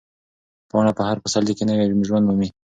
پاڼه 0.69 0.91
په 0.97 1.03
هر 1.07 1.17
پسرلي 1.23 1.53
کې 1.57 1.63
نوی 1.69 1.87
ژوند 2.07 2.25
مومي. 2.27 2.49